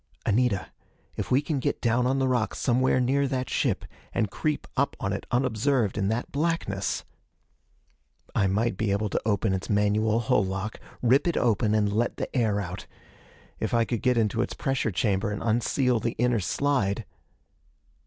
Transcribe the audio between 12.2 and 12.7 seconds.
air